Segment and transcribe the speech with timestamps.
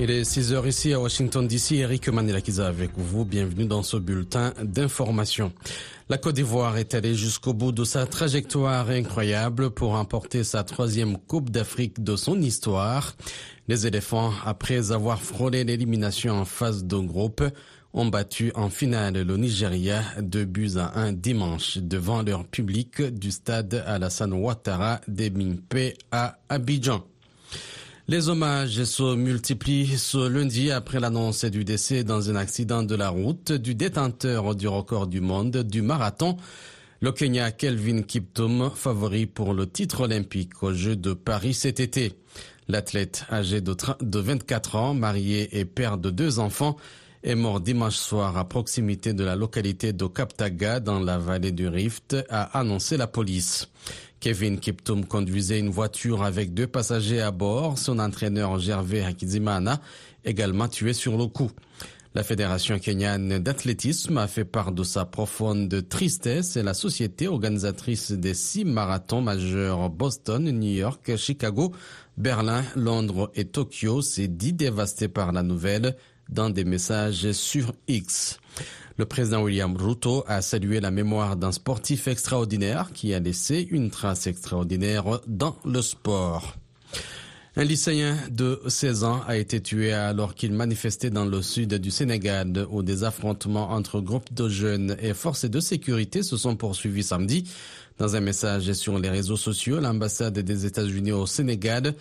[0.00, 1.72] Il est 6 heures ici à Washington DC.
[1.72, 3.24] Eric Manilakiza avec vous.
[3.24, 5.52] Bienvenue dans ce bulletin d'information.
[6.08, 11.18] La Côte d'Ivoire est allée jusqu'au bout de sa trajectoire incroyable pour remporter sa troisième
[11.18, 13.16] Coupe d'Afrique de son histoire.
[13.66, 17.42] Les éléphants, après avoir frôlé l'élimination en phase de groupe,
[17.92, 23.32] ont battu en finale le Nigeria deux buts à un dimanche devant leur public du
[23.32, 27.02] stade Alassane Ouattara d'Ebimpe à Abidjan.
[28.10, 33.10] Les hommages se multiplient ce lundi après l'annonce du décès dans un accident de la
[33.10, 36.38] route du détenteur du record du monde du marathon,
[37.02, 42.14] le Kenya Kelvin Kiptum, favori pour le titre olympique aux Jeux de Paris cet été.
[42.66, 46.76] L'athlète âgé de, 24 ans, marié et père de deux enfants,
[47.22, 51.68] est mort dimanche soir à proximité de la localité de Kaptaga dans la vallée du
[51.68, 53.68] Rift, a annoncé la police.
[54.20, 57.78] Kevin Kiptum conduisait une voiture avec deux passagers à bord.
[57.78, 59.80] Son entraîneur Gervais Hakizimana,
[60.24, 61.50] également tué sur le coup.
[62.14, 68.12] La Fédération kenyane d'athlétisme a fait part de sa profonde tristesse et la société organisatrice
[68.12, 71.72] des six marathons majeurs Boston, New York, Chicago,
[72.16, 75.96] Berlin, Londres et Tokyo s'est dit dévastée par la nouvelle
[76.28, 78.38] dans des messages sur X.
[78.96, 83.90] Le président William Ruto a salué la mémoire d'un sportif extraordinaire qui a laissé une
[83.90, 86.56] trace extraordinaire dans le sport.
[87.60, 91.90] Un lycéen de 16 ans a été tué alors qu'il manifestait dans le sud du
[91.90, 97.02] Sénégal où des affrontements entre groupes de jeunes et forces de sécurité se sont poursuivis
[97.02, 97.50] samedi.
[97.98, 101.94] Dans un message sur les réseaux sociaux, l'ambassade des États-Unis au Sénégal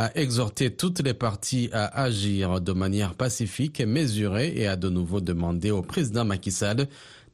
[0.00, 4.88] a exhorté toutes les parties à agir de manière pacifique et mesurée et a de
[4.88, 6.86] nouveau demandé au président Macky Sall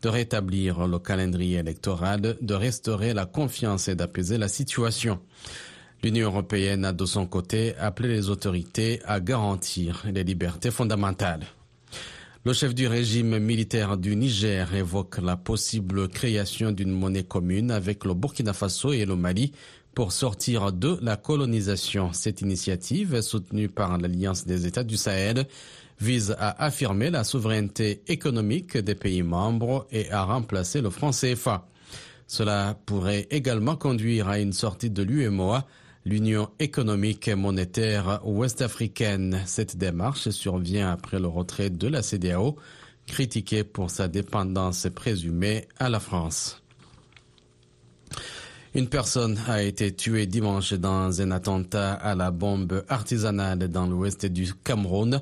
[0.03, 5.21] de rétablir le calendrier électoral, de restaurer la confiance et d'apaiser la situation.
[6.03, 11.47] L'Union européenne a de son côté appelé les autorités à garantir les libertés fondamentales.
[12.47, 18.05] Le chef du régime militaire du Niger évoque la possible création d'une monnaie commune avec
[18.05, 19.51] le Burkina Faso et le Mali
[19.97, 22.13] pour sortir de la colonisation.
[22.13, 25.47] Cette initiative, soutenue par l'Alliance des États du Sahel,
[26.01, 31.67] vise à affirmer la souveraineté économique des pays membres et à remplacer le franc CFA.
[32.29, 35.67] Cela pourrait également conduire à une sortie de l'UMOA,
[36.07, 39.43] l'Union économique et monétaire ouest-africaine.
[39.45, 42.57] Cette démarche survient après le retrait de la CDAO,
[43.07, 46.63] critiquée pour sa dépendance présumée à la France.
[48.73, 54.27] Une personne a été tuée dimanche dans un attentat à la bombe artisanale dans l'ouest
[54.27, 55.21] du Cameroun.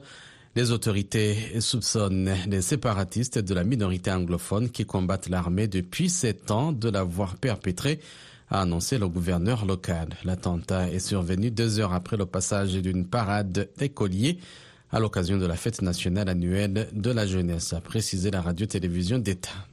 [0.55, 6.73] Les autorités soupçonnent les séparatistes de la minorité anglophone qui combattent l'armée depuis sept ans
[6.73, 8.01] de l'avoir perpétré,
[8.51, 10.09] a annoncé le gouverneur local.
[10.25, 14.39] L'attentat est survenu deux heures après le passage d'une parade d'écoliers
[14.95, 19.67] à l'occasion de la fête nationale annuelle de la jeunesse, a précisé la radio-télévision d'État.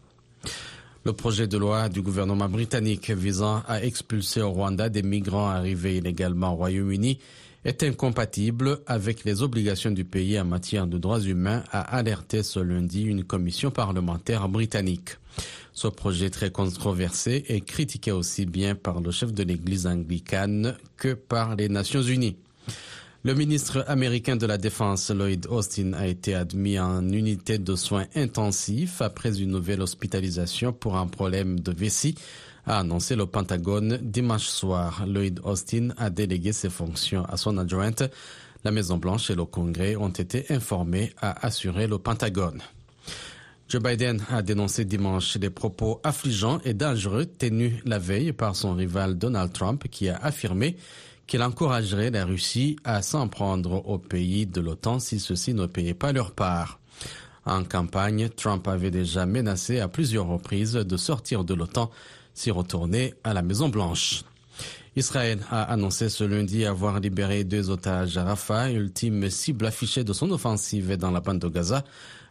[1.04, 5.98] Le projet de loi du gouvernement britannique visant à expulser au Rwanda des migrants arrivés
[5.98, 7.20] illégalement au Royaume-Uni
[7.64, 12.60] est incompatible avec les obligations du pays en matière de droits humains, a alerté ce
[12.60, 15.18] lundi une commission parlementaire britannique.
[15.74, 21.14] Ce projet très controversé est critiqué aussi bien par le chef de l'église anglicane que
[21.14, 22.36] par les Nations unies.
[23.24, 28.08] Le ministre américain de la Défense, Lloyd Austin, a été admis en unité de soins
[28.16, 32.16] intensifs après une nouvelle hospitalisation pour un problème de vessie,
[32.66, 35.06] a annoncé le Pentagone dimanche soir.
[35.08, 38.04] Lloyd Austin a délégué ses fonctions à son adjointe.
[38.64, 42.62] La Maison-Blanche et le Congrès ont été informés, a assuré le Pentagone.
[43.72, 48.74] Joe Biden a dénoncé dimanche des propos affligeants et dangereux tenus la veille par son
[48.74, 50.76] rival Donald Trump qui a affirmé
[51.26, 55.94] qu'il encouragerait la Russie à s'en prendre aux pays de l'OTAN si ceux-ci ne payaient
[55.94, 56.82] pas leur part.
[57.46, 61.92] En campagne, Trump avait déjà menacé à plusieurs reprises de sortir de l'OTAN
[62.34, 64.26] s'y retourner à la Maison-Blanche.
[64.98, 70.12] Israël a annoncé ce lundi avoir libéré deux otages à Rafah, ultime cible affichée de
[70.12, 71.86] son offensive dans la bande de Gaza.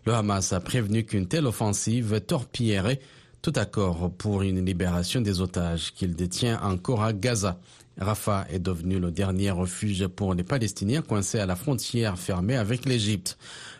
[0.04, 3.00] Le Hamas a prévenu qu'une telle offensive torpillerait
[3.40, 7.58] tout accord pour une libération des otages qu'il détient encore à Gaza.
[7.98, 12.84] Rafah est devenu le dernier refuge pour les Palestiniens coincés à la frontière fermée avec
[12.84, 13.38] l'Égypte.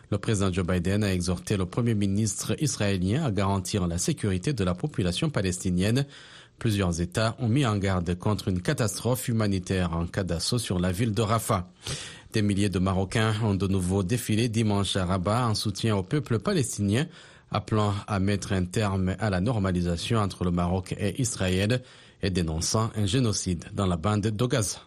[0.09, 4.63] Le président Joe Biden a exhorté le premier ministre israélien à garantir la sécurité de
[4.63, 6.05] la population palestinienne.
[6.61, 10.91] Plusieurs États ont mis en garde contre une catastrophe humanitaire en cas d'assaut sur la
[10.91, 11.67] ville de Rafah.
[12.33, 16.37] Des milliers de Marocains ont de nouveau défilé dimanche à Rabat en soutien au peuple
[16.37, 17.07] palestinien,
[17.49, 21.81] appelant à mettre un terme à la normalisation entre le Maroc et Israël
[22.21, 24.81] et dénonçant un génocide dans la bande de Gaza.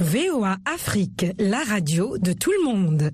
[0.00, 3.12] VOA Afrique, la radio de tout le monde.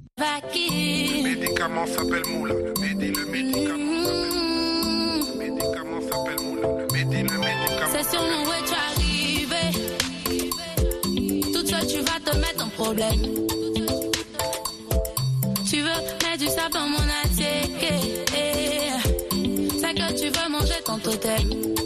[15.68, 15.88] Tu veux
[16.22, 17.70] mettre du sapin mon assiette,
[19.80, 21.85] ça que tu veux manger ton totem.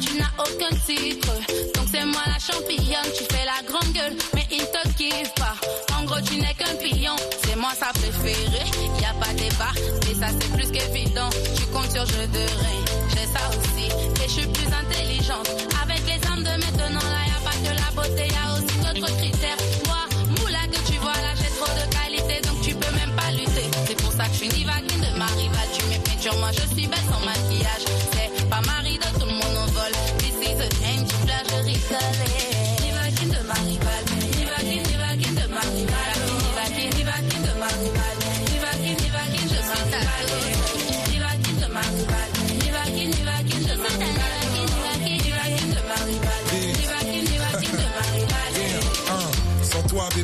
[0.00, 1.32] tu n'as aucun titre.
[1.74, 5.56] Donc c'est moi la championne, tu fais la grande gueule, mais il te kiffe pas.
[5.98, 8.70] En gros, tu n'es qu'un pion, c'est moi sa préférée.
[9.00, 9.72] Y a pas débat,
[10.06, 11.30] mais ça c'est plus qu'évident.
[11.56, 12.46] Tu comptes sur je de
[13.10, 13.86] j'ai ça aussi.
[14.22, 15.48] Et je suis plus intelligente
[15.82, 17.21] avec les armes de maintenant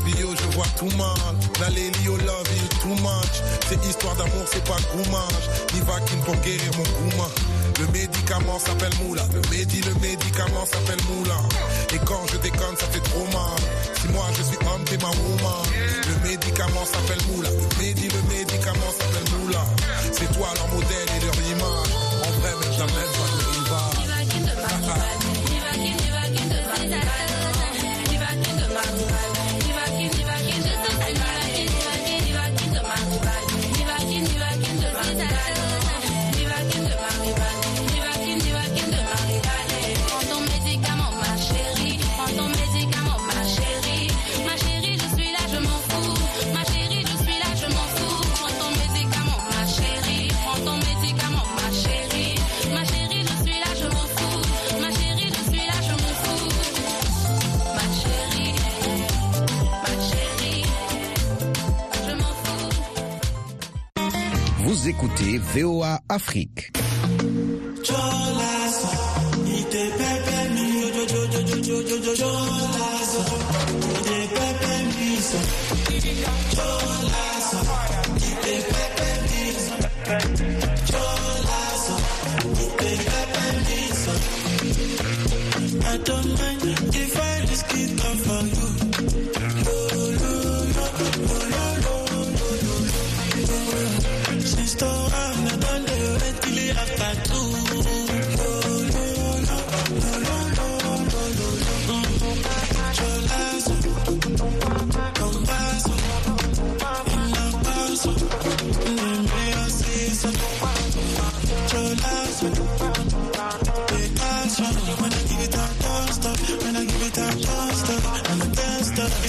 [0.06, 1.34] Je vois tout mal.
[1.60, 3.42] N'allez yo, love is too much.
[3.68, 5.46] C'est histoire d'amour, c'est pas goumage.
[5.74, 7.28] Nivaquine pour guérir mon gouma.
[7.80, 9.22] Le médicament s'appelle Moula.
[9.34, 11.38] Le le médicament s'appelle Moula.
[11.94, 13.60] Et quand je déconne, ça fait trop mal.
[14.00, 15.10] Si moi je suis homme, t'es ma.
[15.10, 17.50] Le médicament s'appelle Moula.
[17.50, 19.64] Le médi, le médicament s'appelle Moula.
[20.12, 21.77] C'est toi leur modèle et leur image.
[64.68, 66.70] Vous écoutez VOA Afrique.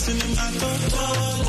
[0.02, 1.49] It's my impact.